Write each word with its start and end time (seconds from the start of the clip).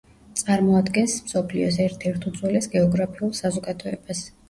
წარმოადგენს 0.39 1.17
მსოფლიოს 1.27 1.79
ერთ-ერთ 1.85 2.27
უძველეს 2.33 2.71
გეოგრაფიულ 2.75 3.41
საზოგადოებას. 3.45 4.29